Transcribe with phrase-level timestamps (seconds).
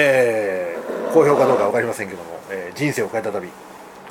[0.00, 3.48] えー、好評かどうか分かりませんけども、えー人生を変えた旅。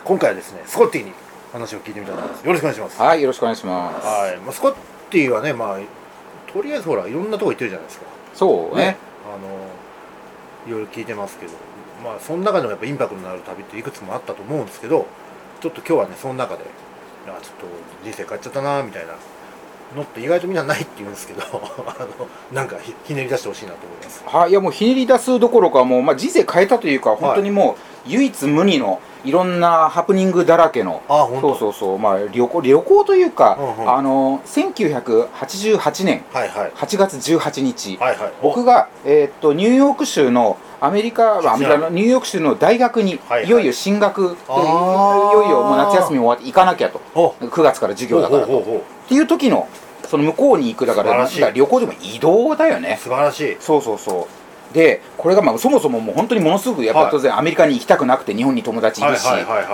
[0.04, 1.14] 今回はですねスコッティに
[1.54, 2.46] 話を聞いてみたいと思います。
[2.46, 3.02] よろしくお願いします。
[3.02, 4.06] はいよろしくお願いします。
[4.06, 4.76] はい、まあ、スコッ
[5.10, 5.80] ティはねまあ
[6.52, 8.06] とりあえずほらいろんなとこ行ってるじゃないですか。
[8.34, 8.98] そうね。
[9.26, 9.48] あの
[10.68, 11.54] いろいろ聞いてますけど。
[12.04, 15.08] まあその中でもやっぱインパクトのある旅っていくつもあったと思うんですけど
[15.62, 16.64] ちょっと今日はねその中で
[17.26, 17.66] あちょっと
[18.04, 19.14] 人生変わっちゃったなみたいな
[19.96, 21.42] のって意外とみんなないって言うんですけど
[21.88, 24.24] あのなんかひひねり出してほしいなと思います。
[24.26, 27.72] はいいやもうひねり出すどころかもう、まあ、人生変えたというか本当にも
[28.06, 31.50] う唯一無二のいろんなハプニングだらけのあ本当。
[31.56, 33.94] そうそうそうまあ旅行旅行というか、うんうん。
[33.94, 36.72] あの1988年はいはい。
[36.76, 38.32] 8月18日、はいはい。
[38.42, 43.48] 僕が、えーっとニューヨーク州のアメリカまあアメリカのニューヨーク州の大学にはいはい。
[43.48, 45.34] いよいよ進学、いあー。
[45.34, 47.02] よいよもう夏休み終わって行かなきゃと。
[47.16, 47.30] お。
[47.42, 48.64] 9月から授業だからと
[49.08, 49.68] っていう時の
[50.08, 53.00] その向こうに行くだから旅行でも移動だようね。
[53.02, 53.58] 素晴らしい。
[53.60, 54.74] そうそうそう。
[54.74, 57.12] でこれがまあそもそももう本当にものすごくやっぱはい。
[57.12, 59.26] 当然アメリカに行きたくなくて日本に友達いるし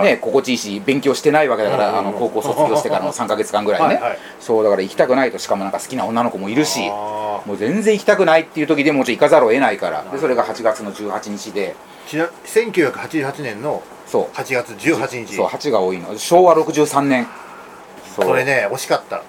[0.04, 1.94] ね心地いいし勉強してないわけだかうんうんうん。
[1.94, 3.88] らあの高校卒業してからの 3か月間ぐらいね。
[3.88, 4.18] はいはい。
[4.40, 11.76] そうだから行きたくないとしかもなんか好きな女の子もいるしあもう全然行きたくないっていう時でもうちょっと行かざるを得ないからでそれが8月の18日で。
[12.08, 14.36] ーちな1988年のそう。
[14.38, 15.36] 8月18日。
[15.36, 16.18] そう8が多いの。
[16.18, 17.28] 昭和63年
[18.16, 18.26] そう。
[18.26, 19.24] それね惜しかった。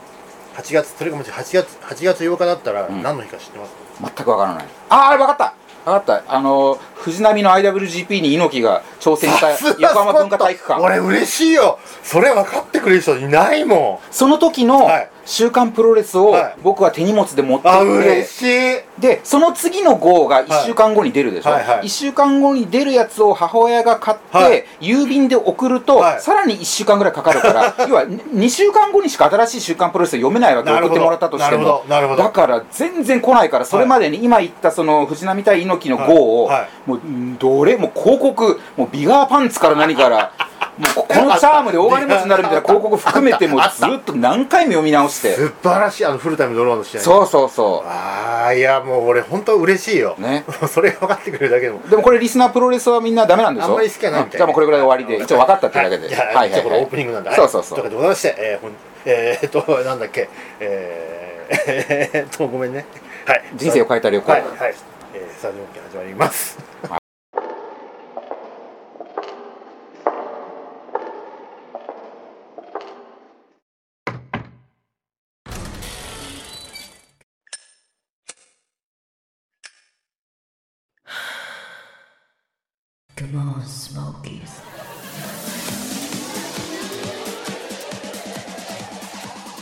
[0.56, 3.02] 8月それがもし8月8月8日だったらん。
[3.02, 4.64] 何の日か知ってます、全くわからない。
[4.88, 5.54] ああ分かった。
[5.84, 6.32] 分かった。
[6.32, 10.80] あの藤波の IWGP に猪木が挑戦した横浜文化体育館。
[10.80, 11.78] 俺嬉しいよ。
[12.02, 16.54] それ分かってくれる人いないもその時のはい「週刊プロレス」をはい。
[16.62, 18.80] 僕は手荷物で持ってって嬉しい。
[18.98, 21.80] でその次の号が1週間後に出るでしょ、はいはい。
[21.82, 24.64] 1週間後に出るやつを母親が買って、はい。
[24.80, 26.20] 郵便で送ると、はい。
[26.20, 31.84] さらに1週間ぐらいかかるから 要は2週間後にしか新しい「週刊プロレス」読めないわけ送ってもらったとしても。
[31.88, 36.56] だから全然来ないからそれまでに今言ったその藤波対猪木の号を、はい。
[36.56, 36.68] はい。
[36.86, 37.00] もう
[37.38, 37.76] どれ？
[37.76, 40.44] もう広告もうビガーパンツから何からも
[40.78, 45.34] うここのチャームで大金持ちになるみたいな広告含めてもうずっと何回も読み直して。
[45.36, 46.78] 素晴らしいあのフルタイムドローン。
[46.78, 47.48] の試合そうそう。
[47.48, 50.16] そああいやもう俺本当嬉しいよ。
[50.18, 50.44] うね。
[50.68, 51.80] それが分かってくれるだけでも。
[51.88, 54.32] でもこれリスナープロレスはみんなダメなんでしょあんまり好きじゃないみたい。
[54.32, 56.06] うんじゃあもうこれぐらいで終わりで一応分かったってだけで。
[56.06, 57.78] はい、じゃあ、じゃあこれオープニングなんで、はいそうそうそう。
[57.78, 58.72] というでございまして、えー、ほん
[59.06, 60.28] えー、っとなんだっけ。
[60.60, 62.84] えー、えー、っとごめんね。
[63.26, 63.42] はい。
[63.54, 64.32] 人生を変えた旅行。
[64.32, 64.74] はいはい。
[65.14, 66.73] えー、スタジオ機始まります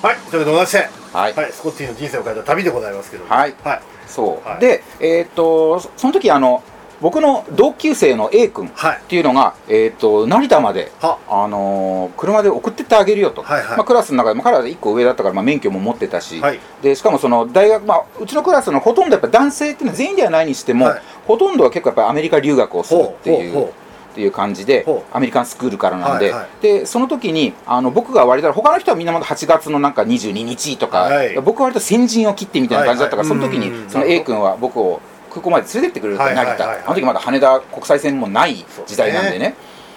[0.03, 0.78] はいということでございまして。
[1.16, 1.34] はい。
[1.34, 3.25] はい、スコッティの人生を変えた旅でございますけど。
[3.25, 3.55] もはい。
[3.65, 3.83] はい。
[4.06, 4.60] そう、はい。
[4.60, 6.62] でえーっとそその時あの
[7.00, 9.00] 僕の同級生の A 君っはい。
[9.09, 11.19] ていうのが、えーっと成田までは。
[11.28, 13.77] あのー車で送ってってあげるよと、はいはい。
[13.78, 16.60] まあ、クラスの中でも彼は1個上だったから、まあ、免許も持ってたし、はい。
[16.83, 26.62] でしかもその大学、まあ、うちのクラスのほとんどやっぱ男性っていうのは全員ではないにしても、はいほとんどは結構やっぱりアメリカ留学をするっていうっていう感じでアメリカンスクールからなんで,、はいはい。
[26.62, 31.34] でその時にあの僕が割と他の人はみんなまだ8月のなんか22日とか、はい。
[31.41, 33.50] 僕は割と先陣を切ってみたいな感じだったから、はいはい。
[33.50, 35.00] その時うんにその A 君は僕を
[35.31, 36.84] 空港まで連れてってくれるってはいはい成田、はいはい。
[36.84, 39.54] あの時まだ羽田国際線もない時代なんでね。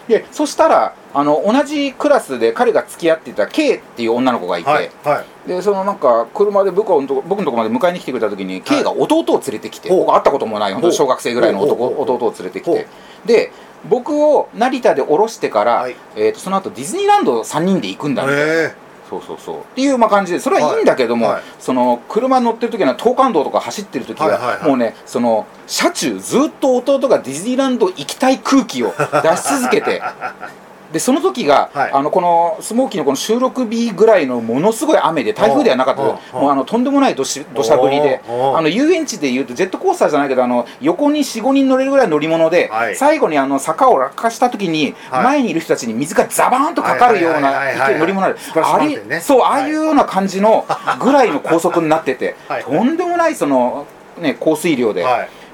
[0.07, 5.47] でそしたらあの同じクラスで彼が付き合ってた K っていう女の子がいて、はいはい。
[5.47, 12.87] でそのなんか車で僕のとこ僕のとこまで迎えに来てくれた時に K が弟を連れてきて、僕会ったこともない本当に小学生ぐらいの男弟を連れてきて。
[13.25, 13.51] で
[13.87, 15.95] 僕を成田で降ろしてから、はい。
[16.17, 18.75] えー、とその後ディズニーランド3人で行くんだみたいな、え
[19.09, 19.59] そうそうそう。
[19.59, 21.43] っていうまあ感じでそれはいいんだけども、はいはい。
[21.59, 24.67] その車乗ってる時は東関道とか走ってる時は,、はいはいはい。
[24.67, 28.93] もうねその車中ずっと弟がディズニーランド行きたい空気を
[29.23, 30.01] 出し続けて
[30.95, 31.91] でその時が、はい。
[31.91, 36.01] あのこのスモーキーのこの収録日ぐらいのものすごい雨で台風ではなかった。
[36.39, 38.21] もうあのとんでもないどし土砂降りで。
[38.25, 42.95] あの遊園地でいうとジェットコースターじゃないけどあの横に45人乗れるぐらいの乗り物で、はい。
[42.95, 45.23] 最後にあの坂を落下した時に、はい。
[45.25, 47.59] 前にいる人たちに水がザバーンとかかるような
[47.99, 48.37] 乗り物ある。
[48.39, 49.15] スプラッシュあマウンテンね。
[49.15, 49.63] れそうあはい。
[49.63, 50.65] あいうような感じの
[51.01, 52.63] ぐらいの高速になってて はい。
[52.63, 53.85] とんでもないその、
[54.17, 55.05] ね、降水量で。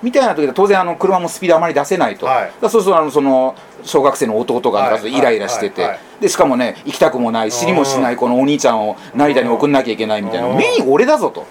[0.02, 2.52] はいみたいな時で当然あの車もスピードあまり出せないと、はい。
[2.60, 10.48] だそうするとあのその小学生の弟がイライラしてて、でしかもね行きたくもない知りもしないこのお兄ちゃんを成田に送んなきゃいけないみたいな。
[10.48, 10.58] うん。
[10.58, 11.46] メイン俺だぞと。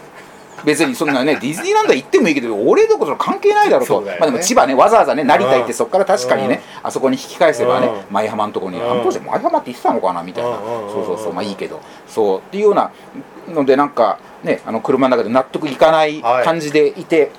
[0.64, 4.00] 別にそんなね ディズニーランド行ってもいいけど俺どころ関係ないだろうと。
[4.02, 5.66] まあでも千葉ねわざわざね成田行っうん。
[5.66, 7.94] てそこから確かにねあそこに引き返せばねうん。
[8.10, 8.90] 舞浜のところにうん。
[8.90, 10.50] あの当時舞浜って言ってたのかなみたいな。
[10.50, 10.56] うん
[10.92, 11.80] そうそうそうまあいいけど。
[12.08, 12.90] そうっていうような
[13.48, 16.22] のでなんかねあの車の中で納得いかない。
[16.44, 17.30] 感じでいて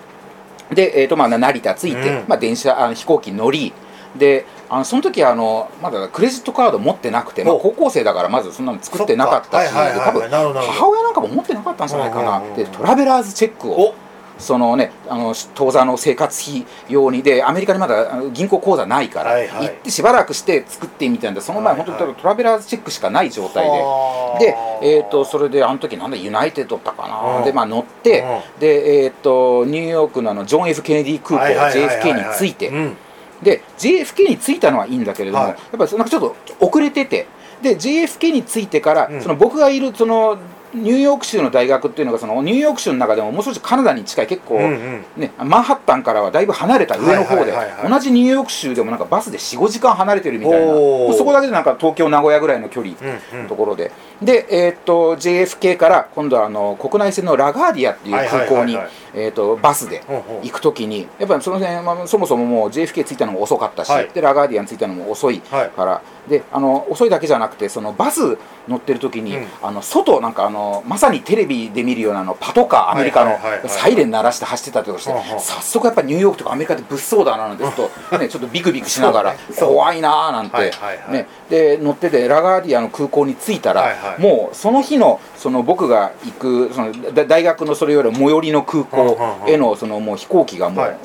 [0.73, 2.25] で、えーとまあ、成田着いて、うん。
[2.27, 3.73] まあ、電車あの飛行機乗り
[4.18, 12.50] であのその時あのまだクレジットカード持ってなくて、まあ、お高校生だからまずそんなの作ってなかったし多分母親なんかも持ってなかったんじゃないかな、うんうん。
[12.51, 13.95] うんでトラベラーズチェックをお
[14.42, 19.68] そのねあの当座の生活費用にでアメリカにまだ銀行口座ないから、はいはい。
[19.68, 21.90] 行ってしばらくして作ってみたいなその前、はいはい。
[21.90, 23.70] 本当にトラベラーズチェックしかない状態で。
[23.70, 27.46] はあで、えー、とそれであの時なんだユナイテッドだったかな、うん。
[27.46, 28.24] でまあ乗って、
[28.58, 32.02] うでえっ、とニューヨークのあのジョン・ F・ ケネディ空港はいはいはいはい。
[32.02, 32.98] JFK に着いて、うん。
[33.44, 35.52] で JFK に着いたのはいいんだけれども、はい。
[35.52, 37.28] やっぱりなんかちょっと遅れてて。
[37.62, 39.22] で JFK に着いてから、うん。
[39.22, 40.40] その僕がいるその
[40.73, 45.06] ニューヨーク州の大学っていうのがそのニューヨーク州の中でももう少しカナダに近い結構、うんうん。
[45.18, 47.53] ね、マンハッタンからはだいぶ離れた上の方で、
[47.88, 50.73] 同じニューヨーク州でもなんかバスで45時間離れてるみたいな
[51.13, 53.91] そこだけでなんか東京名古屋ぐらいの距離うんうんのところで、
[54.21, 60.04] で、えーっと JFK から今度はあの国内線のラガーディアっていう空港にはいはいはいはいえーっとバスで
[60.42, 64.10] 行くときにやっぱりその辺、まあ、そもそももう JFK 着いたのも遅かったし、はい。
[64.10, 65.69] でラガーディアン着いたのも遅いはい。
[65.69, 68.38] から、であの遅いだけじゃなくてそのバス
[68.68, 69.48] 乗ってる時に、うん。
[69.62, 73.60] あの外なんかあのまさにテレビで見るようなあのパトカーアメリカのはいはいはい。
[73.62, 77.75] はいサイレン鳴らして走ってたりとかして、早速やっぱりニューヨークとかアメリカで物騒だななんてちょっ
[78.10, 81.14] と、ね、 ちょっとビクビクしながら、怖いなーなんて、はいはいはい。
[81.14, 84.22] ね、で乗っててラガーディアの空港に着いたら、はいはい。
[84.22, 89.18] もうその日のその僕が行くそのだ大学のそれより最寄りの空港
[89.48, 90.98] へのそのもう飛行機がもう、はい。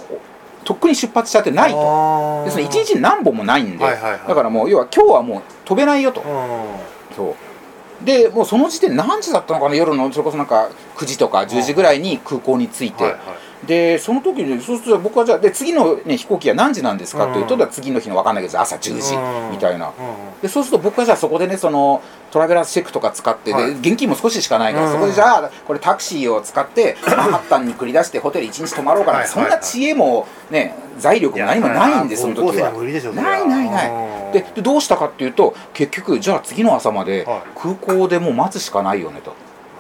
[0.63, 2.43] とっくに出発しちゃってないと。
[2.45, 4.21] でその1日に何本もないんで、はいはいはい。
[4.29, 7.17] だからもう要は今日はもう飛べないよと、うん。
[7.17, 7.35] そ
[8.03, 8.05] う。
[8.05, 19.51] でもうその時点何時だったのかな夜のそれこそなんか9時とか10時ぐらいに空港に着いて、はいはいでその時にそうすると僕はじゃあで次の、ね、飛行機は何時なんですかというと、うん次の日の分かんないけど朝10時うん。
[19.53, 20.41] みたいな、うん。
[20.41, 23.75] でそうすると僕はじゃあそこでねそのトラベラーズチェックとか使って、はい。
[23.75, 24.93] で現金も少ししかないから、うん。
[24.93, 32.71] そこでじゃあこれタクシーを使って マンハッタンに繰り出してホテル1日泊まろうかな、そんな知恵もね財力も何もないんでその時は。
[32.71, 33.91] ないないない。
[33.91, 34.33] うん。
[34.33, 37.43] ででどうしたかっていうと結局じゃあ次の朝まではい。
[37.57, 39.33] 空港でもう待つしかないよねと。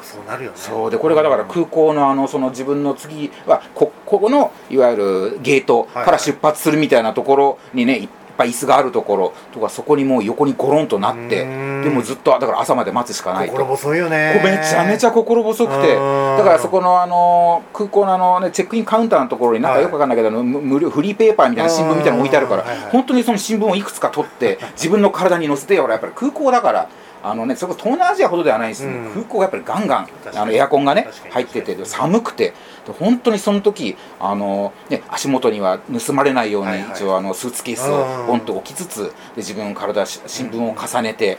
[0.07, 0.57] そうなるよね。
[0.57, 11.83] そうでこれがだから空港のあのその自分の次はこここのいわゆるゲートから出発するみたいなところにねいっぱい椅子があるところとかそこにもう横にゴロンとなってうん。
[11.83, 13.53] でもずっとだから朝まで待つしかないと。
[13.53, 14.41] 心細いよね。
[14.45, 16.37] めちゃめちゃ心細くてうん。
[16.39, 22.91] だからそこのあの空港のあの、ね、チェックインカウンターのところになんかよくわかんないけど、あの無無料フリーペーパーみたいな新聞みたいなの置いてあるからうんはいはい。
[22.91, 26.89] 本当にその新聞をいくつか取って自分の体に乗せてほらやっぱり空港だから。
[27.23, 29.13] あのね、そこ東南アジアほどではないんですけど、うん。
[29.13, 32.55] 空港がやっぱりガンガンあのエアコンがね入っててで寒くて。
[32.87, 36.91] で本当にその時あの、ね、足元には盗まれないように、はいはい。
[36.93, 38.27] 一応あのスーツケースをうん。
[38.29, 41.27] ポンと置きつつで自分の体し新聞を重ねて。
[41.27, 41.39] で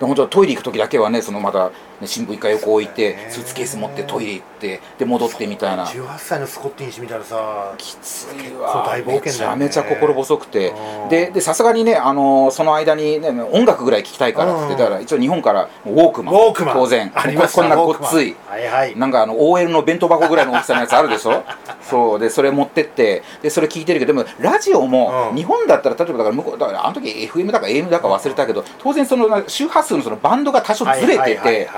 [0.00, 1.70] 本当はトイレ行く時だけはねそのまた、
[2.00, 5.86] ね、新聞一回横置いてスーツケース持ってトイレ行ってで戻ってみたいな。
[5.86, 9.22] 18歳のスコッティン氏見たらさきつい結わ構大冒険ね。
[9.24, 10.74] めちゃめちゃ心細くて。
[11.02, 11.08] うん。
[11.08, 16.34] ででさすがにね、あのーその間に、ね、音楽ぐらい聴きたいからってうんだから一応日本からウォークマン。
[16.34, 16.74] ウォークマン。
[16.74, 17.12] 当然。
[17.14, 18.36] ありまこんなごっつい。
[18.46, 18.96] はいはい。
[18.96, 21.42] なんかあの OL の弁当箱ぐらいの大きさのやつあるでしょ？
[21.82, 22.18] そう。
[22.18, 25.36] でそれ持ってってでそれ聞いてるけどでもラジオもうん。
[25.36, 31.68] 日本だったら例えばだから向こうだからあの時 FM だか AM だか忘れたけど当然その周波数のそのバンドが多少ずれてて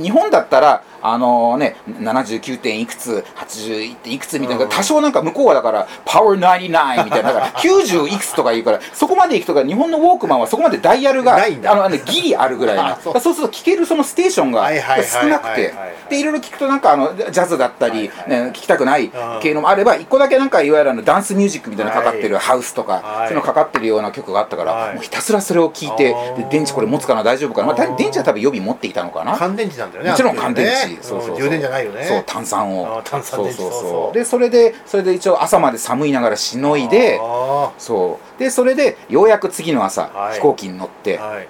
[0.00, 4.70] 日本だったらあのね79点いくつ81点いくつみたいなうん。
[4.70, 12.98] 多少なんか向こうはだからパワー99みたいなだから 90いくつとか言うからそこまで行くとか日本のウォークマンはそこまでダイヤルがあのあのギリあるぐらいな。
[13.14, 13.34] あそう。
[13.34, 14.68] すると聞けるそのステーションが
[15.02, 15.74] 少なくて。
[16.10, 18.44] でいろいろ聞くとなんかあのジャズだったり、はいはい。
[18.46, 19.12] ね、聞きたくないん。
[19.40, 23.02] 系のもあれば一個だけなんかいわゆるあのダンスミュージックみたいなのかかってるはいハウスとか、はい。
[23.02, 24.94] そういうのかかってるような曲があったから、はい。
[24.94, 26.16] もうひたすらそれを聞いて
[26.50, 29.36] 電池これ持つかな大丈夫かな、まあ、電池は多分予備持っていたのかな？
[29.38, 30.98] 乾電池なんだよねもちろんあ乾電池、ね。
[31.00, 32.04] そうそう充電じゃないよね。
[32.04, 33.00] そう炭酸を。
[33.04, 33.62] 炭酸電池。
[33.62, 34.14] そうそうそう。
[34.14, 38.40] でそれでそれで一応朝まで寒いながらしのいであそう。
[38.40, 40.34] でそれでようやく次の朝、はい。
[40.34, 41.48] 飛行機に乗って、ーはい。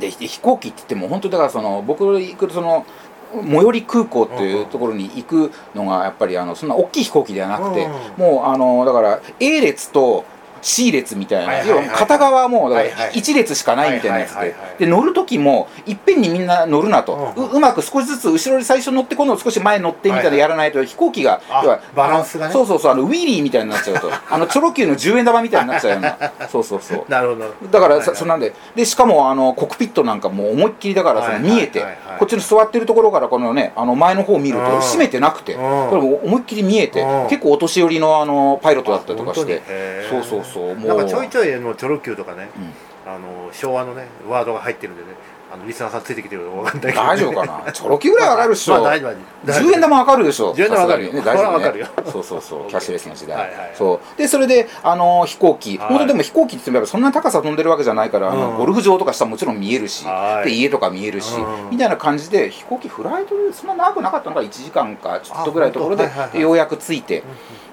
[0.00, 2.86] でで飛行機って言っても本当だからその僕が行くその
[3.32, 7.92] 最寄り空港っていうところに行くのがやっぱりあのそんな大きい飛行機ではなくて、うん。
[8.24, 10.24] もうあのだから A 列と
[10.62, 11.84] C 列みたいな、はいはいはい。
[11.86, 13.12] 要は片側はもうだからはいはい。
[13.12, 14.36] 1列しかないみたいなやつで。
[14.36, 14.78] はいはいはいはい。
[14.78, 22.52] で乗る時もいっぺんにみんな乗るなと、うんううまく少しずつ後ろに最初乗って今度少し前に乗ってみたいなやらないと飛行機が、あ要はバランスがね。
[22.52, 24.10] そうそうそうあのウィリーみたいになっちゃうと。
[24.30, 26.16] あのチョロ Q の10円玉みたいになっちゃうような。
[26.50, 27.04] そうそうそう。
[27.08, 27.68] なるほど。
[27.70, 28.16] だからさ、はいはい。
[28.16, 28.52] そんなんで。
[28.74, 34.80] でしかもあのコックピットなんかもう思いっきりだからそのはいはい見えて、はいはいこっちの座ってるところからこのねあの前の方を見るとうん。
[34.80, 35.60] 閉めてなくて、うん。
[35.60, 37.28] これもう思いっきり見えて、うん。
[37.28, 39.62] 結構お年寄りのあのパイロットだったりとかして。
[40.10, 40.74] そうそうそうもう。
[40.74, 43.10] なんかちょいちょいのチョロ Q とかね、うん。
[43.10, 45.08] あの昭和のねワードが入ってるんでね
[45.52, 47.72] あのリスナーさんついてきてるのか分かんないけど、大丈夫かな？
[47.72, 49.70] チョロキぐらい上がるでしょ、まあ大丈夫大丈夫。
[49.70, 51.12] 10円玉わかるでしょ10円玉わかるよ。
[51.12, 51.36] ね大丈夫ね。
[51.36, 51.86] これはわかるよ。
[52.12, 52.68] そうそうそう。
[52.70, 53.70] キャッシュレスの時代、はいはいはい。
[53.74, 54.18] そう。
[54.18, 55.88] でそれであの飛行機、はい。
[55.88, 58.56] 本当でも飛行機って言ってもそんな高さ飛んでるわけじゃないから、あのうん。
[58.58, 60.50] ゴルフ場とか下もちろん見えるし、はい。
[60.50, 61.70] で家とか見えるし、うん。
[61.70, 66.30] みたいな感じで飛行機フライトでそんな長くなかったのが1時間かちょっとぐらいのところで,、はいはいはい。
[66.32, 67.22] でようやく着いて、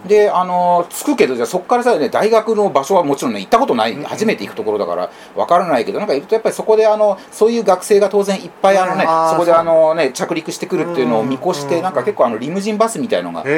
[0.06, 13.50] であの着くけどじゃあそこからさ、ね、大学の場所はもちろんね行ったことない、うん初めて行くところだからわからないけどなんかいるとやっぱりそこであのそういう学生が当然いっぱいあのねそこであのね着陸してくるっていうのを見越しうんてなんか結構あのリムジンバスみたいのがいく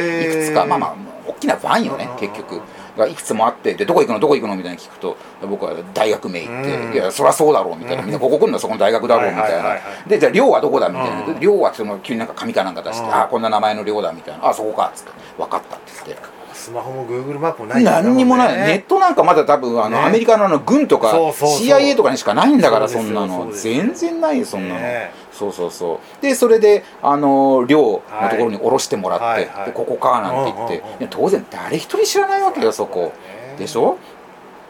[0.43, 0.95] つかまあまあ
[1.27, 2.19] 大きなバンよねうん。
[2.19, 2.61] 結局。
[2.97, 6.93] がいくつもあってでどこ行くのどこ行くのみたいに聞くと僕は大学名行ってうん。
[6.93, 8.03] いやそりゃそうだろうみたいな。
[8.03, 9.55] みんなここ来るのはそこの大学だろうみたいな。
[9.55, 11.25] はいはいはいはでじゃあ寮はどこだみたいな。
[11.25, 11.33] うん。
[11.33, 13.15] で寮はっても急になんか紙かなんか出してうん。
[13.15, 14.49] あこんな名前の寮だみたいな。
[14.49, 15.11] あそこかっつって。
[15.37, 16.38] 分かったって言って。
[16.59, 19.97] スマホも Google マップもない何にもない、ネットなんかまだ多分あの、ね。
[19.97, 21.67] アメリカのあの軍とかそうそうそう。
[21.67, 23.49] CIA とかにしかないんだからそんなの。
[23.53, 25.11] 全然ないよそんなの、ね。
[25.31, 26.21] そうそうそう。
[26.21, 29.47] でそれであの寮のところに降ろしてもらって、はい。
[29.47, 33.55] はいでここかなんて言って、当然誰一人知らないわけよそこね。
[33.57, 33.97] でしょ？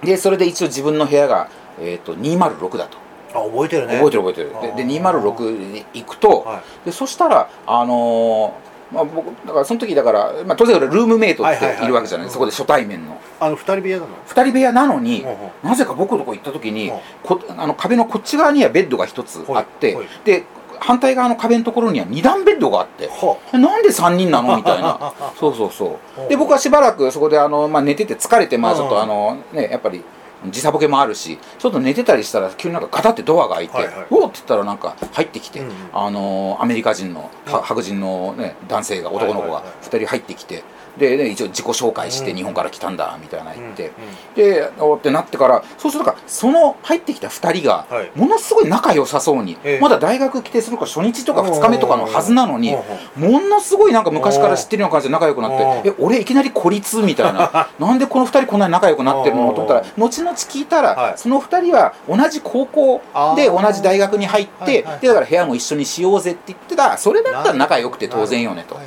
[0.03, 1.49] でそれで一応自分の部屋が、
[1.81, 2.97] えー、と206だと。
[3.33, 3.95] あ覚えてるね。
[3.95, 4.75] 覚えてる覚えてる。
[4.77, 6.85] でで206に行くと、はい。
[6.85, 13.19] でそしたらあのーまあ、僕だからその時だから、まあ、当然俺ルームメイトっているわけじゃない,、うんそこで初対面の。
[13.39, 15.25] あの二人部屋なの？2人部屋なのに、
[15.63, 16.93] なぜか僕のとこ行った時に、う。
[16.93, 20.45] んこあの壁のこっち側にはベッドが1つあって、で
[20.79, 25.13] 反対側の壁のところには2段ベッドがあってはえなんで3人なのみたいな。
[25.39, 26.29] そうそうそう。
[26.29, 30.03] で僕はしばらくそこであの、まあ、寝てて疲れてまあちょっとあのねやっぱり
[30.47, 34.07] 時差ボケもあるしちょっと寝てたりしたら急になんかガタってドアが開いて、はいはい。
[34.09, 40.63] おおって言ったらなんか入ってきて、うんうんあのアメリカ人の白人の、ね、男性が男の子がはいはいはい2人入ってきて
[40.99, 42.37] で、ね、一応自己紹介してうん。
[42.37, 43.93] 日本から来たんだみたいな言って、うん
[44.35, 48.11] でってなってからそうするとかその入ってきた2人がはい。
[48.15, 49.79] ものすごい仲良さそうに、ええ。
[49.79, 52.75] まだ大学来てするから初日とか2日目とかのはずなのに
[53.15, 57.01] ものすごいなんか昔から知ってるような感じで仲良くなっおてえ俺いきなり孤立？
[57.01, 57.69] みたいな。
[57.79, 59.53] なんでこの2人こんなに仲良くなってるの？
[59.53, 61.13] と思ったら後々聞いたら、はい。
[61.15, 63.01] その2人は同じ高校
[63.35, 66.97] で同じ大学に入って、でだから部屋も一緒にしようぜって言ってた。
[66.97, 68.77] それだったら仲良くて当然よねと。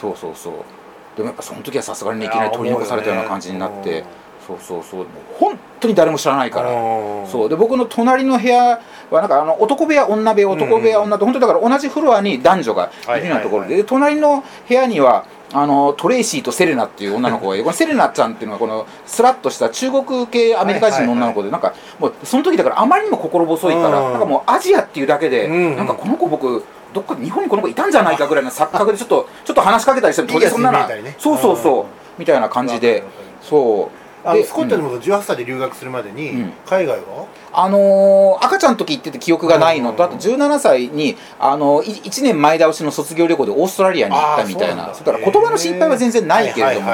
[0.00, 0.52] そうそうそう
[1.16, 4.04] でもやっぱその時はさすがにねいきなり取り残されたような感じになって、いや
[4.46, 5.06] そうそうそう。
[5.38, 6.70] 本当に誰も知らないから。
[6.70, 7.26] うん。
[7.26, 7.48] そう。
[7.48, 8.80] で僕の隣の部屋
[9.10, 17.64] はなんかあの男部屋女部屋男部屋女と本当にだから同じフロアに男女がいるようなところで,、で隣の部屋にはあのトレイシーとセレナっていう女の子がいる。
[17.64, 24.12] このセレナちゃんっていうのはこのスラッとした中国系アメリカ人の女の子でなんかもうその時だからあまりにも心細いからうん。
[24.12, 25.76] なんかもうアジアっていうだけでうん。
[25.76, 31.16] なんかこの子僕どっか日本にこの子いたんじゃないかぐらいの錯覚でちょっとちょっと話しかけたりしてもそんなないいやつに見えたりね。
[31.18, 31.82] そうそうそう。
[31.82, 31.86] うん。
[32.18, 33.02] みたいな感じで。
[33.42, 36.52] そうあのでスコッティも18歳で留学するまでに、うん。
[36.66, 37.26] 海外は？
[37.52, 40.10] あのー赤ちゃんの時行ってて記憶がないのと、うん。
[40.10, 44.94] あと17歳に、あのー、1年前倒しの卒業旅行でオーストラリアに行ったみたいな、だ。
[44.94, 46.90] から言葉の心配は全然ないけれども。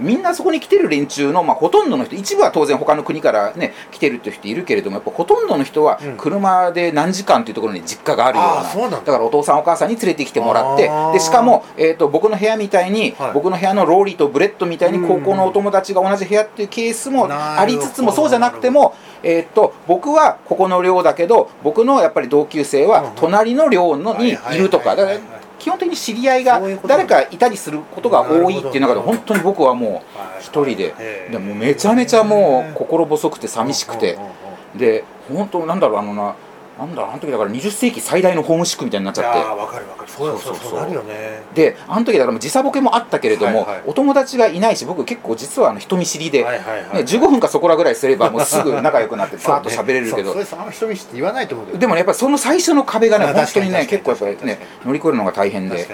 [0.00, 6.16] みんなそこに来てる連中の、まあ、ほとんどの人、一部は当然他の国からね、来てるっていう人いるけれども、やっぱほとんどの人はうん。
[6.16, 9.06] 車で何時間っていうところに実家があるような、うなんだ。
[9.06, 10.90] だからお父さんお母さんに連れてきてもらって。
[11.12, 13.32] でしかも、えー、と僕の部屋みたいに、はい。
[13.32, 25.20] 僕の部屋のローリーとブレッドみたいに高校のお友達が同じ部屋っていうケースもありつつも、そうじゃなくても、えー、と僕はここの寮だけど僕のやっぱり同級生は隣の寮のにいるとかだか
[25.58, 34.18] 基本的に知り合いが誰かいたりすることが多いっていう中で本当に僕はもう一人ででもうめちゃめちゃもう心細くて寂しくて。
[34.76, 36.34] で本当なんだろうあのな
[36.80, 39.38] なんだあの時だから20世紀最大のホームシックみたいになっちゃって。
[39.38, 40.10] いやーわかるわかる。
[40.10, 41.42] そうそうそうなるよね。
[41.54, 43.82] であの時だから時差ボケもあったけれども、はいはい。
[43.86, 46.96] お友達がいないし僕結構実はあの人見知りで、はいはいはい。
[46.96, 50.32] ね、15分かそこらぐらいすればもうすぐ仲良くなって バーッと喋れるけど。
[50.32, 51.78] それあんま人見知って言わないと思うけど。
[51.78, 55.86] でもねやっぱりその最初の壁がねあ本当にね結構やっぱりね乗り越えるのが大変で。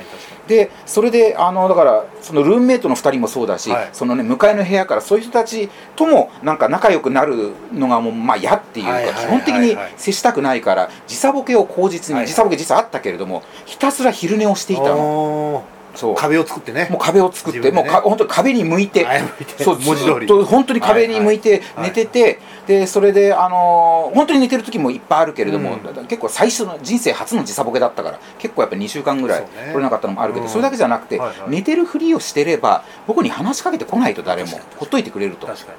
[0.46, 3.88] でそれであのだからそのルームメイトの2人もそうだし、はい。
[3.92, 9.14] そのね向かいの部屋からそういう人たちともなんか仲良くなるのがもうまあ嫌っていうか、はいはい。
[9.14, 10.75] 基本的に接したくないから
[11.06, 12.24] 時差ボケを口実に、はい。
[12.24, 15.64] はい時差ボケ実はあったけれどもひたすら昼寝をしていたの。
[15.96, 16.14] そう。
[16.14, 16.88] 壁を作ってね。
[16.90, 17.70] もう壁を作って、ね。
[17.70, 19.06] もうか本当に壁に向いて。
[19.58, 20.26] そう文字通り。
[20.26, 26.06] 本当に壁に向いてはい寝てて、でそれで、あのー本当に寝てる時もいっぱいあるけれども、うん。
[26.06, 30.50] 結構最初の人生初の時差ボケだったから結構やっぱ2週間ぐらい取れなかったのもあるけど、うん。
[30.50, 31.50] それだけじゃなくて、はいはい。
[31.50, 34.60] 寝てるふりをしてれば僕に話しかけてこないと誰も。
[34.76, 35.46] ほっといてくれると。
[35.46, 35.78] 確かに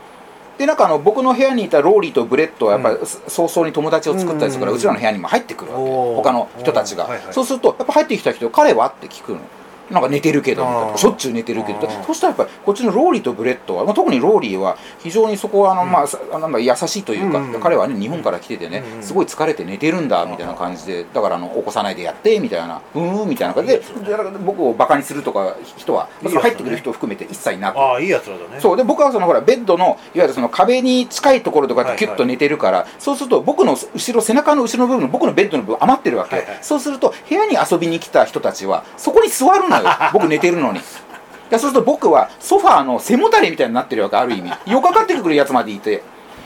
[0.57, 7.33] でなんかあの僕の部屋にいたローリーとブレッドはやっぱりう早々に友達を作ったりするから、ううんちらの部屋にも入ってくるわけ他の人たちが、はいはい。
[7.33, 8.87] そうするとやっぱ入ってきた人彼は？
[8.87, 9.39] って聞くの
[9.91, 10.91] なんか寝てるけどみたいあー。
[10.91, 11.89] なしょっちゅう寝てるけど。
[12.06, 17.53] そしたらやっぱりこっちのローリーとブレッドは、まあ、特にローリーは非常にそこはあの、まあさなんだ優しいというか、うん。
[17.53, 18.98] うん彼はね日本から来ててね、うん。
[18.98, 19.03] うん。
[19.03, 23.82] すごい疲れて寝てるんだみたいな感じでだからあの起こさないでやってみたいなうーんみたいな感じで
[24.46, 27.79] 僕をバカにするとか人は、入ってくる人を含めて一切なく。
[27.79, 28.60] ああいいやつらだね。
[28.60, 28.77] そう。
[28.77, 40.79] で僕はそのほらベッドのいわゆるその壁に近いところとかキュッと寝てるから、そうすると僕の後ろ背中の後ろの部分僕のベッドの部分余ってるわけ、そうすると部屋に遊びに来た人たちはそこに座るのよ僕寝てるのに。
[40.79, 40.81] い
[41.50, 44.51] やそうすると僕はソファーの背もたれみたいになってるわけある意味。
[44.71, 46.03] 寄っかかってくるやつまでいて。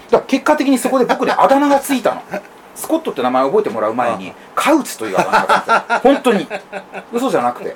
[0.10, 2.22] だから結果的にそこで僕にあだ名がついたの。
[2.76, 6.00] スコットって名前を覚えてもらう前にカウチというあだ名がついた。
[6.00, 6.48] 本当に。
[7.12, 7.76] 嘘じゃなくて。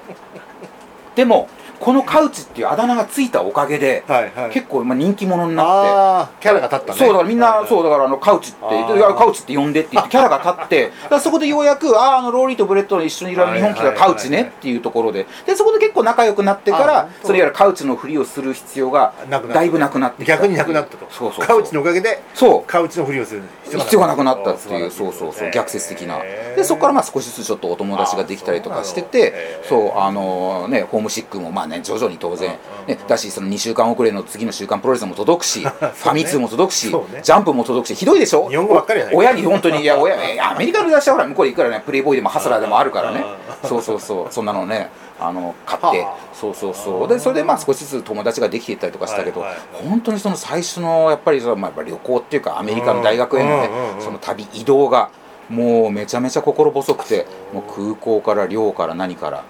[1.16, 1.50] でも
[1.86, 4.50] このカウチっていうあだ名がついたおかげで、はいはい。
[4.52, 7.00] 結構まあ人気者になってキャラが立ったね。
[7.00, 21.06] そうだからみんな、そうだだからあのカウチってカウチって呼んでって言ってキャラが立って そこでようやくあああのローリーとブレッドの一緒にいる日本来たカウチねっていうところででそこで結構仲良くなってからそれいわゆるカウチのふりをする必要がだいぶなくなって逆になくなったと。
[21.10, 21.46] そうそうそう。
[21.46, 22.64] カウチのおかげでそう。
[22.64, 24.54] カウチのふりをする必要がなくなった。
[24.54, 24.88] っていう。
[24.88, 25.52] あそうそうそう。
[25.52, 26.20] 逆説的な。
[26.56, 30.00] でそこからまあ少しずつちょっとお友達ができたりとかしててそう。
[30.00, 32.50] あのねホームシックもまあね徐々に当然。
[32.52, 32.56] うん
[32.88, 38.48] ねだしその2週間遅れの次の週間プロレスも届くし ファミ通も届くしジャンプも届くしひどいでしょ？
[38.48, 40.16] 日本語ばっかり親に本当にいや 親
[40.52, 43.24] アメリカの雑誌はほら向こうでいくらねプレイボーイでもハスラーでもあるからね。
[43.64, 44.34] あそうそうそう。
[44.34, 44.90] そんなのね
[45.20, 45.88] あの買って。
[46.02, 46.16] はあ。
[46.40, 47.08] そうそうそう。
[47.08, 49.44] でそれでまあ少しずつ友達ができていったりとかしたけど
[49.90, 55.10] 本当にその最初のやっぱりそのまあ旅行っていうかアメリカの大学へのねその旅移動が
[55.50, 59.44] もうめちゃめちゃ心細くてもう空港から寮から何から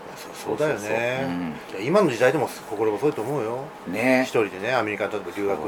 [0.45, 1.81] そうだよそうねそう。
[1.81, 3.59] いや今の時代でも心細いと思うよ。
[3.87, 4.23] うんね。
[4.23, 5.59] 一人でねアメリカに例えば留学。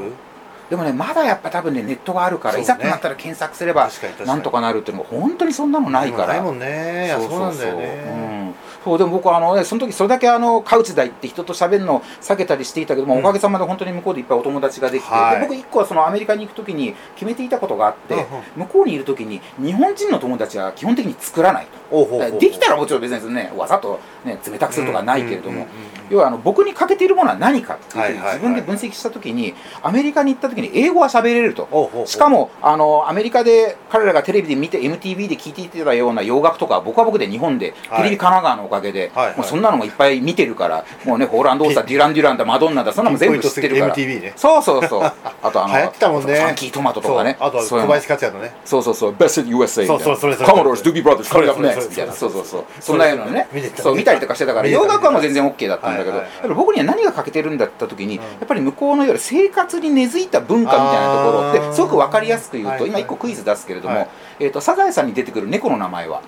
[0.70, 2.64] でもねまだやっぱ多分ねネットがあるから、そうね。
[2.64, 3.90] いざとなったら検索すれば
[4.26, 6.28] なんとかなるっていうのが本当にそんなのないから。
[6.28, 7.06] ないもんね。
[7.06, 7.84] いやそうなんだよね。
[8.06, 8.10] う
[8.50, 8.54] ん、
[8.84, 13.20] そうでも僕はあの、ね、その時それだけあのカウチ代って人と喋るのを避けたりしていたけども、うん。
[13.20, 15.40] おかげさまで本当に向こうでいっぱいお友達ができて、はい。
[15.40, 22.38] で僕一個はそのアメリカに行く時に決めていたことがあって、向こうにいる時に日本人の友達は基本的に作らないと。
[22.38, 25.66] できたらもちろん別にねわざと、ね、冷たくするとかはないけれども、
[26.10, 31.68] 要はあの僕に欠けているものは何かっていう自分で分析した時にアメリカに行った時に英語は喋れると。
[32.06, 38.02] しかもあのアメリカで彼らがテレビで見て MTV で聞いていたような洋楽とかは僕は僕で日本ではい。
[38.02, 39.36] テレビ神奈川のおかげで、はいはい。
[39.36, 43.96] もうそんなのもいっぱい見てるからもうねホーランド・オースターデュラン・デュランだマドンナだそんなのも全部知ってるから。
[43.96, 44.32] ね。
[44.36, 45.02] そうそうそう。
[45.02, 46.34] あとあの流行ってたもんね。
[46.34, 47.36] ファンキートマトとかね。
[47.40, 48.54] あと小林克也のね。
[48.64, 50.04] そうそうそう、Best in USA みたいな。
[50.04, 52.12] そうそうそれそれ Commodores, Doobie Brothers, それ coming up それ next それみたいな。
[52.12, 52.64] そうそうそう。
[52.80, 53.48] そんなようなね。
[53.52, 53.82] 見てた。
[53.82, 56.32] そう、見たりとかしてたから、洋楽はもう全然 OK だったんだけど、はいはいはい。
[56.32, 58.22] やっぱり僕には何が欠けてるんだった時に、うん。
[58.22, 64.08] やっぱり向こうのいわゆる生活に根付いた文化みたいなところって、すごくわかりやすく言うと、はい今一個クイズ出すけれどもはい、
[64.40, 66.22] えっと、サザエさんに出てくる猫の名前は？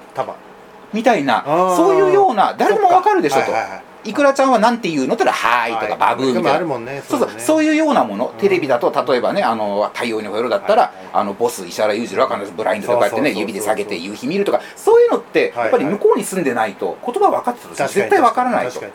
[0.92, 1.44] みたいな
[1.76, 3.82] そういうような、誰でもわかるでしょとはいはいはい。
[4.04, 5.14] いくらちゃんはなんて言うの？
[5.14, 6.42] って言ったら、はーいとか、バブーみたいな。
[6.42, 6.66] でもある。
[6.66, 7.02] もんね。
[7.06, 18.80] そうそうそういうようなもの、テレビだと例えばね「あの太陽にほえろ」だったら、はいあのボス石原裕次郎は必ずブラインドでこうやってね指で下げて夕日見るとかそういうのってはいやっぱり向こうに住んでないと言葉分かってたとしても絶対分からないと。
[18.80, 18.94] だか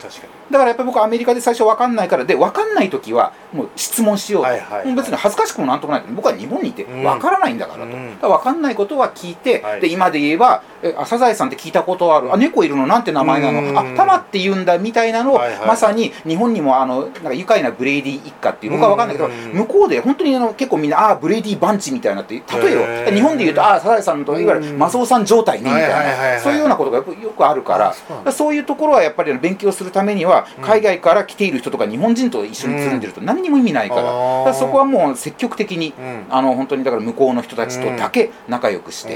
[0.60, 6.04] らやっぱり僕はアメリカで最初分かんないからで分かんない時はもう質問しようと、はいはいはいもう別に恥ずかしくもなんともない。
[6.10, 7.04] 僕は日本にいてうん。
[7.04, 8.15] 分からないんだからと、うん。
[8.15, 9.82] だから分かんないことは聞いて、はい。
[9.82, 12.34] で今で言えば「えあサザエさんって聞いたことある。
[12.34, 12.88] あ猫いるの？
[12.88, 13.62] なんて名前なの？
[13.62, 13.78] うん。
[13.78, 15.68] あタマって言うんだ」みたいなのを、はいはい。
[15.68, 23.14] まさに日本にもあのなんか愉快なブレイディ一家っていう僕は分かんないけど、うん向こうで本当にあの結構みんな「ああブレイディバンチ」みたいなって例えへよー。
[23.14, 26.40] 日本で言うと「ああサザエさんといわゆるうんマスオさん状態ね」みたいはいはいはいはない。
[26.40, 27.94] そういうようなことがよくあるから
[28.26, 30.64] あそういうところはやっぱり勉強するためにはうん。
[30.64, 34.10] 海外から来ている人とか日本人と一緒に住んでると何にも意味ないから,、か
[34.46, 36.26] らそこはもう積極的に、うん。
[36.30, 39.14] あの本当にだから向こうの人たちとだけ仲良くして、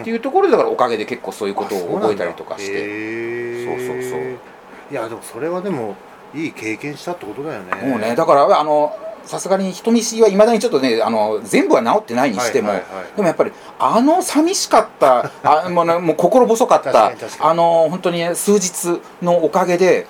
[0.00, 2.72] っていうところでだからおかげで結構そういうことを覚えたりとかして。
[2.72, 4.51] てそうそうそう
[4.92, 5.96] いやでもそれはでも
[6.34, 7.88] いい経験したってことだよね。
[7.88, 13.16] もうねだからあのさすがに人見知りはいまだにちょっとねあの全部は治ってないにしても、はいはいはい。
[13.16, 20.06] でもやっぱりあの寂しかったあもう,、ね、もう心細かっ確たあの本当にね数日のおかげで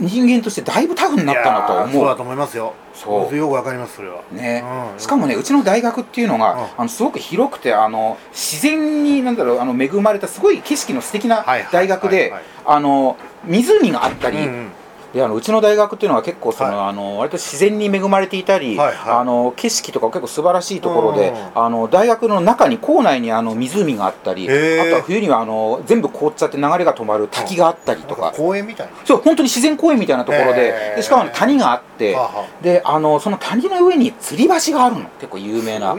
[0.00, 2.74] 人間としてだいぶタフになったなといやーそう思うだと思いますよ。
[2.94, 3.36] そう。
[3.36, 4.22] よくわかりますそれは。
[4.32, 4.64] ね。
[4.94, 5.00] うん。
[5.00, 6.66] しかもねうちの大学っていうのが、うん。
[6.78, 12.32] あのすごく広くてあの自然になんだろうあの恵まれたすごい景色の素敵な大学で
[12.64, 14.70] あの湖があったり、うんうん
[15.12, 19.14] であのうちの大学っていうのは結構その、はあの割と自然に恵まれていたり、はいはい。
[19.20, 28.92] あの景色とか結構素晴らしいところで、うんあの大学の中に校内にあの湖があったり、あとは冬にはあの全部凍っちゃって流れが止まる滝があったりとか、か公園みたいな。
[29.04, 35.04] そう本当に自然公園みたいなところででしかも、ね、谷があって、はあはであのその谷の上に吊り橋があるの。
[35.18, 35.96] 結構有名な。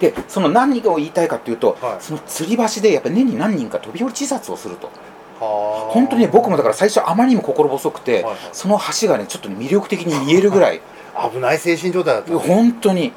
[0.00, 2.02] でその何を言いたいかっていうと、はい。
[2.02, 4.88] その吊り橋でやっぱり年に何人か飛び降り自殺をすると。
[4.88, 8.36] はあ本当にね僕もだから最初あまりにも心細くて、はいはい。
[8.52, 10.80] その橋がねちょっとね魅力的に見えるぐらい
[11.32, 12.38] 危ない精神状態だった。
[12.38, 13.12] 本当に。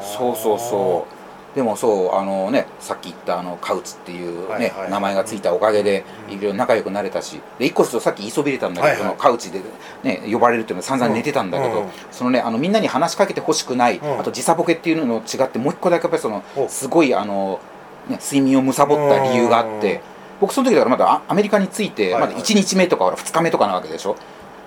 [0.00, 1.18] そうそうそう。
[1.54, 4.90] でもそうあのねさっき言ったあのカウチっていうね、はいはい。
[4.90, 6.34] 名前がついたおかげでうん。
[6.34, 9.16] いろいろ仲良くなれたしで一個ちょっとさっき言いそびれたんだけど、はいはい。
[9.18, 9.60] カウチで
[10.02, 11.90] ね呼ばれるっていうのは散々寝てたんだけど、うんうん。
[12.10, 14.20] そのねあのみんなに話しかけてほしくない、うん。
[14.20, 17.60] あと時差ボケっていうのと違ってもう一個だけやっぱりそのおすごいあの、
[18.08, 20.00] ね、睡眠を貪った理由があって、うん
[20.40, 24.16] 僕その時だからまだあアメリカに着いてまだ1日目とかほら2日目とかなわけでしょ？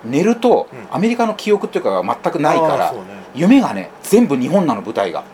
[0.04, 0.86] 寝るとうん。
[0.90, 2.92] アメリカの記憶っていうかが全くないから、
[3.34, 5.24] 夢がね全部日本なの舞台が。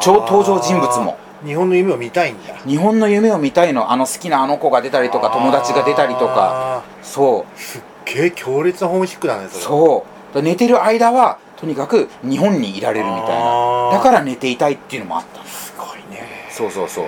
[0.00, 1.18] 超登場人物も。
[1.44, 2.54] 日本の夢を見たいんだ。
[2.66, 3.92] 日本の夢を見たいの。
[3.92, 6.78] あの好きなあの子が出たりとか友達が出たりとか。
[6.78, 7.54] あそう。
[7.54, 9.62] ーすっげえ強烈なホームシックだねそれ。
[9.64, 10.34] そう。
[10.34, 13.90] だ寝てる間はとにかく日本にいられるみたいな。
[13.92, 15.44] だから寝ていたいっていうのもあった。
[15.44, 16.26] すごいね。
[16.50, 17.06] そうそうそう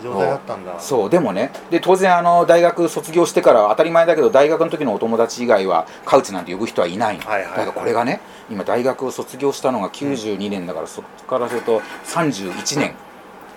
[0.00, 0.80] な状態だったんだ。
[0.80, 1.10] そう。
[1.10, 7.50] でもねで当然あの大学卒業してからは当たり前だけど大学の時のお友達以外はカウチなんて呼ぶ人はいないの、はいはい。
[7.50, 12.94] はいだからこれがね今大学を卒業したのが92年だから、そこからすると31年。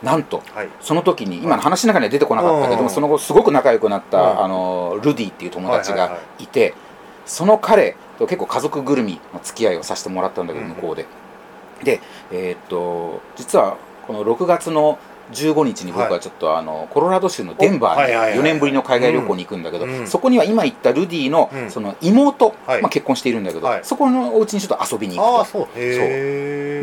[0.04, 0.70] なんとはい。
[0.82, 4.44] その時に今の話の中には出てこなかったけどうんもその後すごく仲良くなった、うん。
[4.44, 6.48] あのルディっていう友達がはいはいはい。
[6.48, 6.74] て
[7.26, 11.06] その彼と結構家族ぐるみの付き合いをさせてもらったんだけどうん向こうで、
[11.84, 12.02] で
[12.32, 15.00] えーっと実はこの6月の
[15.34, 16.20] 15日に僕ははい。
[16.20, 18.40] ちょっとあのコロラド州のデンバーにおはいはいはい。
[18.40, 20.08] 4年ぶりの海外旅行に行くんだけど、うん。
[20.08, 21.72] そこには今言ったルディのうん。
[21.72, 22.82] その妹、はい。
[22.82, 23.80] まあ、結婚しているんだけど、はい。
[23.84, 25.68] そこのお家にちょっと遊びに行くと。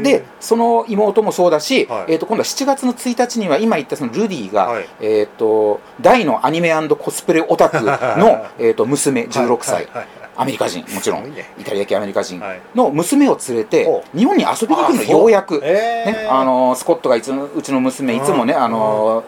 [0.02, 2.12] でその妹もそうだし、はい。
[2.12, 4.88] えー、と今度は7月の1日には今言ったそのルディが、はい。
[5.00, 9.88] えー、と大のアニメコスプレオタクの えーと娘16歳、
[10.36, 11.26] アメリカ人もちろん。
[11.58, 12.60] イタリア系アメリカ人はい。
[12.74, 18.62] の娘を連れてお日本に遊びに来るのようやく、えね、あのスコットがいつもうちの娘いつもね、うん。
[18.62, 19.24] あの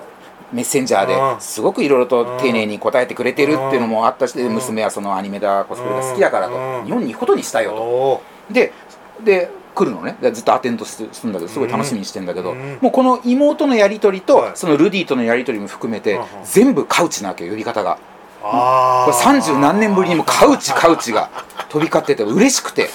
[0.53, 1.37] メッセンジャーうん。
[1.37, 6.85] ですごくいろいろと丁寧に答えてくれてるっていうのもあったし、娘はそのアニメだコスプレが好きだからと、うん。
[6.87, 7.83] 日本に行くことにしたよと。
[7.83, 8.73] おで
[9.23, 10.17] で来るのね。
[10.21, 12.79] でずっとアテンドすするんだけどすごい楽しみにしてんだけど、うん。
[12.81, 14.53] もうこの妹のやり取りと、はい。
[14.55, 17.93] そのルディとのやり取りも含めて、全部カウチなわけよ呼び方が。
[17.93, 17.99] あ
[18.43, 21.31] これ三十何年ぶりにもカウチカウチが
[21.69, 22.89] 飛び交ってて嬉しくて。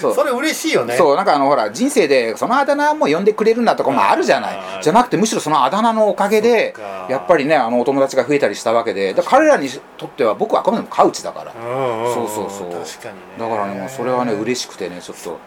[0.00, 0.14] そう。
[0.14, 0.96] それ嬉しいよね。
[0.96, 4.82] そうなんかあのほら人生でそのあだ名も呼んでくれるんだとかもあるじゃない。
[4.82, 6.74] じゃなくてむしろそのあだ名のおかげで
[7.08, 9.14] やっぱりねあのお友達が増えたりしたわけで。
[9.14, 11.52] だ彼らにとっては僕はあくまでもカウチだから。
[11.52, 12.72] そうそうそう。
[12.72, 13.22] 確かにね。
[13.38, 15.38] だからねもうそれはね嬉しくてねちょっと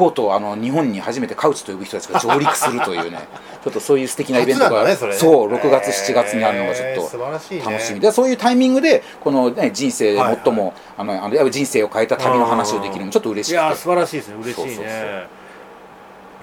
[0.00, 3.18] とうとうあの日本に初めてカウチと呼ぶ人たちが上陸するというね
[3.62, 5.18] ちょっとそういう素敵なイベントが、だねそれね。
[5.18, 7.64] そう6月7月にあるのがちょっと素晴らしいね。
[7.64, 14.36] 楽しみでそういうタイミングでこの、ね、人生で最も、あのあのやっぱ人生を変えた旅の話をできるのもちょっと嬉しいや素晴らしいですね。
[14.42, 15.26] 嬉しいね。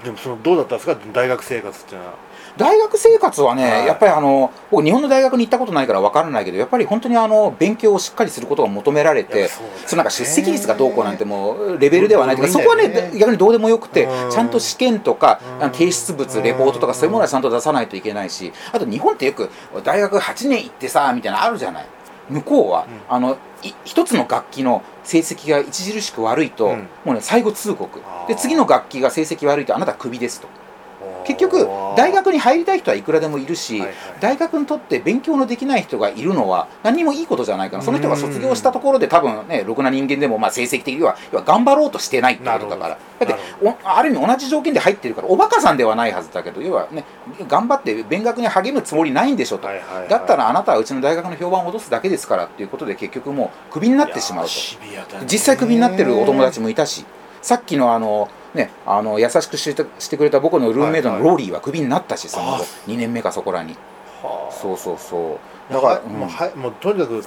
[0.04, 0.96] でもそのどうだったんですか？
[1.12, 2.14] 大学生活っていうのは
[2.58, 3.86] 大学生活はね、はい。
[3.86, 9.68] やっぱりあの僕日本の大学に行ったことないから分からないけどやっぱり本当にあの勉強をしっかりすることが求められてそね。
[9.86, 14.30] そのなんか出席率がどうこうなんてもうレベルではないとかどそうこはねね逆にどうでもよくてうん。
[14.30, 15.70] ちゃんと試験とかうん。
[15.70, 19.50] 提出物レポートとかそういうものはちゃんと出さないといけないしあと日本ってよく
[19.84, 21.86] 大学8年行ってさみたいなのあるじゃない。
[22.28, 23.00] 向こうは、うん。
[23.08, 26.88] あのい一つの楽器の成績が著しく悪いと、うん。
[27.04, 28.00] もうね最後通告。
[28.26, 30.48] で次の楽器が成績悪いとあなたクビですと
[31.28, 33.96] 結局大学に入りたい人はいくらでもいるし、はいはい。
[34.20, 42.98] 大学にとって勉強のできない人がいるのは何にもいいことじゃないかなその人が卒業したところで多分ねろくな人間でもまあ成績的には要は頑張ろうとしてないってことだから。
[43.20, 47.04] なだってある意味同じ条件で入ってるからおバカさんではないはずだけど要はね
[47.46, 50.08] 頑張って勉学に励むつもりないんでしょと、はいはいはい。
[50.08, 54.50] だったらあなたはうちの大学の評判を落とすだけですからっていうことで結局もうクビになってしまうと。
[55.26, 57.04] 実際クビになってるお友達もいたし
[57.42, 62.64] さっきのあのねあの優しくしてしてくれた僕のルームメイトのローリーはクビになったしその後。
[62.64, 63.74] あ2年目かそこらに。
[64.22, 65.38] はあそうそうそ
[65.70, 65.72] う。
[65.72, 67.24] だだから、から、もうはもうとにかく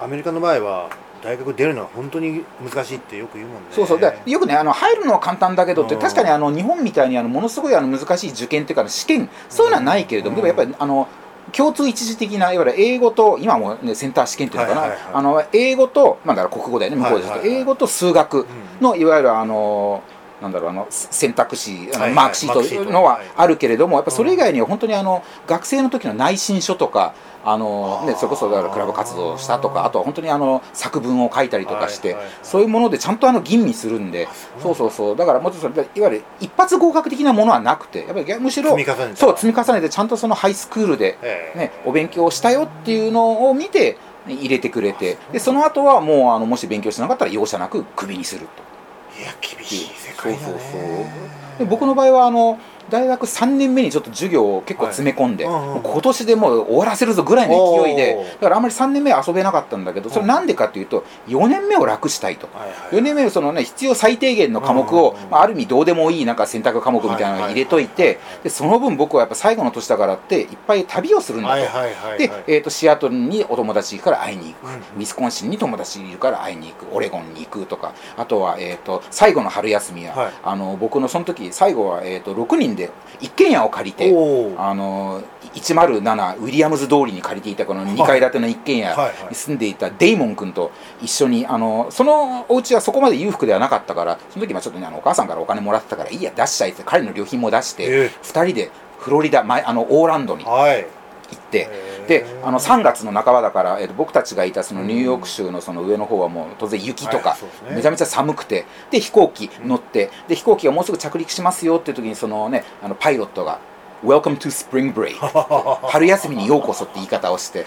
[0.00, 0.90] アメリカの場合は
[1.22, 3.68] 大学出るのは本当に難しいってよく言うもんね。
[3.70, 4.00] そうそう。
[4.00, 6.00] でよくねあの入るのは簡単だけどってうん。
[6.00, 10.42] 確かにあの日本みたいにあのものすごいあの難しい受験っていうか試験そういうのはないけれども、うん。
[10.42, 11.08] でもやっぱりあの
[11.52, 15.14] 共通一時的ないわゆる英語と今も、ね、センター試験っていうのかな、はいはいはい。
[15.14, 17.60] あの英語と、まあ、だから国語だよね向こうですと、はいはいはい。
[17.60, 18.46] 英語と数学うん
[18.80, 20.02] のいわゆるあの
[20.42, 22.90] なんだろうあの選択肢あのマークシートマークシート。
[22.90, 34.28] のははいあるけれどもやっぱそれ以外には本当にあの学生の時の内申書とかあの、ね、それこそだからクラブ活動をしたとかあとは本当にあの作文を書いたりとかして、そういうものでちゃんとあの吟味するんで
[34.60, 38.70] そうそうそうだからもうちょっといわゆる一発合格的なものはなくてやっぱりむしろ
[39.14, 41.58] そう積み重ねてちゃんとそのハイスクールで、ええ。
[41.58, 48.72] ね、お勉強したよっていうのを見て入れてくれてでその後はもうあのもし勉強しなかったら容赦なくクビにすると。
[49.20, 49.90] いや厳しい
[50.22, 51.58] そうそうそう。
[51.58, 52.58] で僕の場合はあの
[52.92, 62.48] 大学3年目にちょっと授業を結構詰め込んで、はいうんうん今年でもう終わらせるぞぐらいの勢いでだからあんまり3年目は遊べなかったんだけどそれなんでかっていうと4年目を楽したいと。
[62.52, 62.96] はいはい。
[62.96, 71.52] 4年目のそのね必要最低限の科目を、まあ、ある意味どうでもいいなんか選択科目みたいなのを入れといてはいでその分僕はやっぱ最後の年だからっていっぱい旅をするんだと。
[71.52, 72.18] はいはいはいはい。
[72.18, 74.74] で、えー、とシアトルにお友達いるから会いに行く、うん。
[74.74, 76.94] ウィスコンシンに友達いるから会いに行く。
[76.94, 77.94] オレゴンに行くとか。
[78.16, 80.32] あとは、えー、と最後の春休みは、はい。
[80.42, 82.81] あの僕のその時最後は、えー、と6人で
[83.20, 84.10] 一軒家を借りて
[84.58, 85.22] あの
[85.54, 88.96] 107ウィリアムズ通りに借りていたこの2階建ての一軒家
[89.28, 100.86] に住んでいたデイモン君と一緒にあのそのお家はそこまで裕福ではなかったからその時はちょっとねあのお母さんからお金もらってたからいいや出しちゃいって彼の旅費も出して、え2人でフロリダ前あのオーランドにーはい
[101.32, 101.68] 行って。
[102.06, 107.36] であの3月の半ばだから、えー、と僕たちがいたそのニューヨーク州のその上の方はもう当然雪とか、
[107.70, 113.60] めちゃめちゃ寒くてで飛行機乗ってで飛行機がもうすぐ着陸しますよっていう時にそのねあのパイロットが
[114.04, 115.14] 「Welcome to Spring Break」
[115.88, 117.66] 春休みにようこそって言い方をして。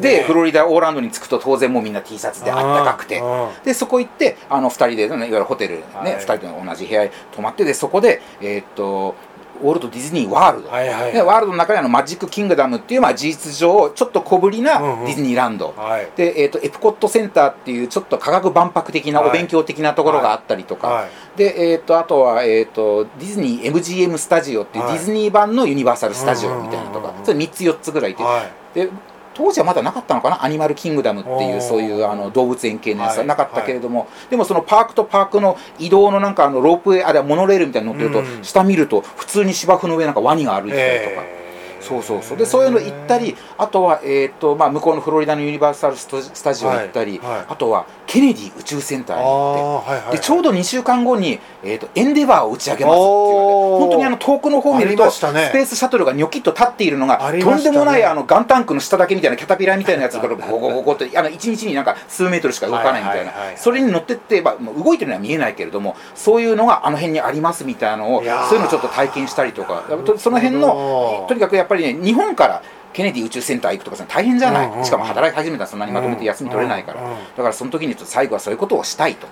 [0.00, 3.22] でフロリダオーランドに着くと当然もうみんな T シャツであったかくて。
[3.64, 6.12] でそこ行ってあの2人で、ね、いわゆるホテルね、はい。
[6.14, 9.14] 2人で同じ部屋に泊まってでそこでえーっと
[9.62, 11.12] ウォルト・ディズニー・ワールド、はいはい。
[11.12, 15.00] でワールドの中にあのマジック・キングダムっていう、まあ、事実上ちょっと小ぶりなデうん。
[15.00, 16.08] うんィズニーランド、はい。
[16.16, 21.10] で、えー、とエプコットセンターっていうちょっと科学万博的なはいお勉強的なところがあったりとか、はい。
[21.36, 24.94] で、えー、とあとは、えー、とディズニー MGM スタジオっていうはい。
[24.94, 27.18] ディズニー版のユニバーサル・スタジオみたいなとうんうんうんうん。
[27.18, 28.74] かそれ3つ4つぐらいいて、はい。
[28.74, 28.88] で
[29.34, 30.44] 当時はまだなかったのかな？
[30.44, 33.26] アニマルキングダムっていうそういうあの動物園系のやつははい。
[33.26, 38.44] なかったけれども、でもそのパークとパークの移動のなんかあのロープウェイあれはモノレールみたいに乗ってると、うん。
[38.44, 41.26] 下見ると普通に芝生の上なんかワニが歩いてたりとか。
[41.26, 41.40] えー。
[41.82, 42.38] そうそうそう。
[42.38, 47.30] でそういうの行ったりあとは、えーとまあ、向こうのフロリダのユニバーサルスタスタジオ行ったり、はい。
[47.30, 47.46] はい。
[47.48, 50.16] あとはケネディ宇宙センターに行ってはいはいはい。
[50.16, 55.46] でちょうど2週間後に、えー、とエンデバーを打ち上げますって言われて本当にあの遠くの方を見ると、ましたね。
[55.50, 57.38] スペースシャトルがニョキッと立っているのが、ね。
[57.38, 63.56] とんでもないあのガンタンクの下だけみたいなキャタピラーみたいなやつがゴゴゴゴゴって あの1日になんか数メートルしか動かないみたいな、はいはいはいはい。
[63.56, 69.84] それに乗ってって、まあ、動いてるのは見えないけれどもそういうのがあの辺にありますみたいなのをそういうのをちょっと体験したりとか
[70.18, 74.84] その辺のとにかくやっぱりね日本からケネディ宇宙センター行くとかさ大変じゃない、うんうんうん。
[74.84, 79.26] しかも働き始めたらそんなにまとめて休み取れないから、うんうんだからその時にちょっと最後はそういうことをしたいと。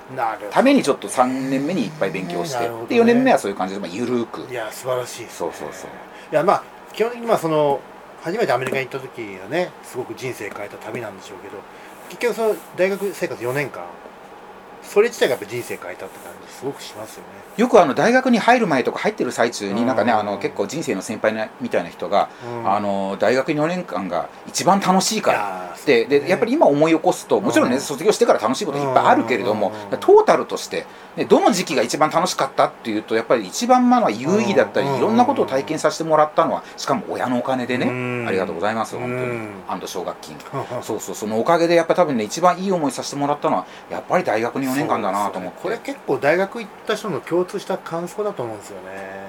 [0.50, 2.68] ためにちょっと3年目にいっぱい勉強して、ね。
[2.88, 4.50] で4年目はそういう感じで、まあ、ゆるーく。
[4.50, 5.22] いや素晴らしい。
[5.22, 5.90] ね、そうそうそう。
[6.32, 7.80] いやまあ基本的にまあその
[8.22, 11.58] 初めてアメリカに行った時はねすごく人生変えた旅なんでしょうけど
[12.08, 13.84] 結局その大学生活4年間。
[14.82, 16.37] それ自体がやっぱ人生変えたって感じ？
[16.48, 17.28] すごくしますよね。
[17.56, 22.70] よくあの大学に入る前とか入ってる最中になんかね、うんあの結構人生の先輩なみたいな人が、うん。
[22.72, 29.98] あの大学4年間が一番楽しいからやーでやっぱり今思い起こすともちろんね、うん卒業してから楽しいこといっぱいあるけれども、うん。
[29.98, 34.96] トータルとして、ね、どの時期が一番楽しかったっていうとやっぱり一番まあ有意義だったり、うん。
[34.96, 38.24] いろんなことを体験させてもらったのはしかも親のお金でね、うん。
[38.28, 38.96] ありがとうございます。
[38.96, 40.36] 本当に、うんアンド奨学金
[40.82, 41.14] そうそう。
[41.14, 45.58] そのおかげでやっぱ多分ね一番いい思いさせてもらったのはやっぱり大学の4年間だなと思って。
[45.62, 49.28] これ結構大学行った人の共通した感想だと思うんですよね。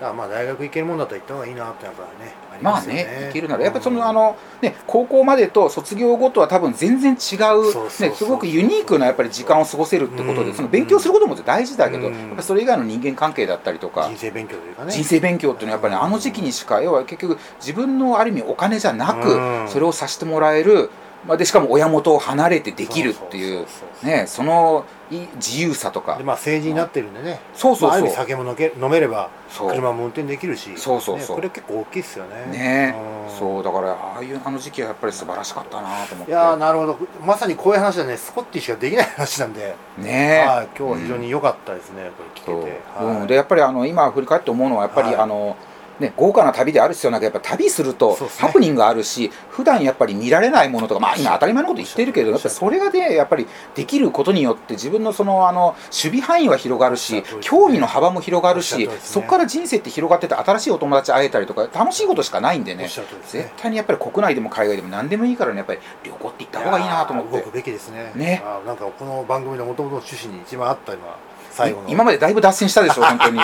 [0.00, 2.94] だからまあ大学行けるもんだったら行った方がいいなってやっぱねまあね。
[2.94, 10.54] ね、いけるなら、やっぱりその、あの、ね、高校までと卒業後とは多分全然違う、ね、すごくユニークなやっぱり時間を過ごせるってことで、うん。
[10.54, 12.36] その勉強することも大事だけど、うん。
[12.40, 14.92] それ以外の人間関係だったりとか人、生勉強というかね。
[14.92, 19.66] 人生勉強っていうのはやっぱりね、あの時期にしか、要は結局自分のある意味お金じゃなうん。
[19.66, 20.90] く、それをさせてもらえる、
[21.26, 23.66] まあ、でしかも親元を離れてできるっていう
[24.02, 25.01] ねそのい
[25.36, 26.16] 自由さとか。
[26.16, 27.40] でまあ成人になってるんでね。
[27.54, 27.88] そうそうそう。
[27.90, 30.76] まあある意味酒も飲け飲めれば車も運転できるし。
[30.76, 31.36] そうそうそう。
[31.36, 32.46] ねこれ結構大きいっすよね。
[32.52, 32.94] ね。
[33.28, 33.38] うん。
[33.38, 36.30] そうだからああいうあの時期はやっぱり素晴らしかったなと思って。
[36.30, 36.98] いやーなるほど。
[37.24, 42.62] まさにこういう話はねスコッティしかできない話なんで、ねはい今日は非常に良かったですね、これそう。
[42.62, 45.16] 聞けて、うん、でやっぱりあの今振り返って思うのはやっぱり、はい。
[45.16, 45.56] あの
[46.02, 62.88] ね、豪華な旅である必要なくやっぱ旅するとハプニングがあるし、普段やっぱり見られないものとか、まあ、今当たり前のこと言ってるけどやっぱりそれがねやっぱりできることによって自分のそのあの守備範囲は広がるし興味の幅も広がるしそこから人生って広がってて新しいお友達会えたりとか楽しいことしかないんでね。
[62.88, 63.52] 絶ね。
[63.56, 67.36] 対にやっぱり国内でも海外でも何でもいいからねやっぱり旅行って行った方がいいなと思って。
[67.38, 68.12] 動くべきですね。
[68.14, 68.42] ね。
[68.66, 71.16] なんかこの番組の元々の趣旨に一番あった今
[71.50, 71.88] 最後の。
[71.88, 73.40] 今までだいぶ脱線したでしょ本当に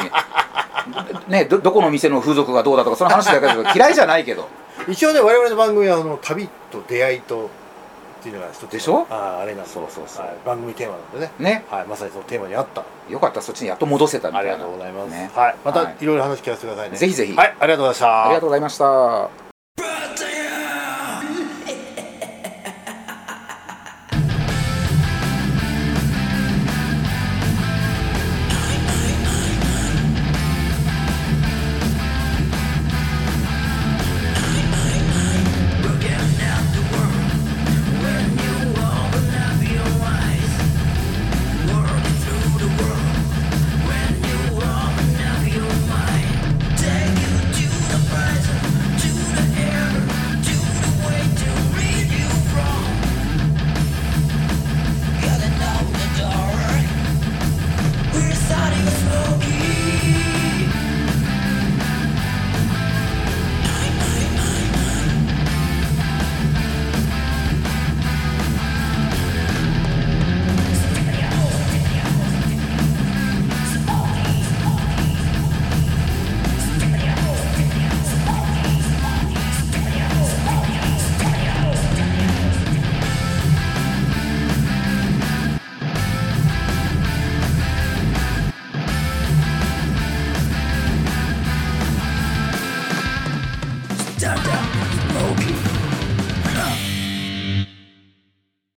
[1.29, 4.49] ねどどこの店の風俗がどうだとかその話だけど 嫌いじゃないけど。
[4.89, 9.07] 一応ね我々の番組はあの旅と出会いとっていうのが一つのでしょ？
[9.11, 10.25] あーあれなそうそうそう。
[10.27, 10.37] はい。
[10.45, 11.33] 番組テーマなんでね。
[11.39, 11.65] ね。
[11.71, 11.85] はい。
[11.87, 12.83] まさにそのテーマにあった。
[13.09, 13.43] よかった。
[13.43, 14.53] そっちにやっと戻せたみたいな。
[14.53, 15.31] ありがとうございます、ね。
[15.35, 15.57] はい。
[15.65, 15.97] またはい。
[16.01, 16.97] いろいろ話聞かせてくださいね。
[16.97, 17.35] ぜひぜひ。
[17.35, 17.57] はい。
[17.61, 18.25] ありがとうございました。
[18.25, 19.29] ありがとうございました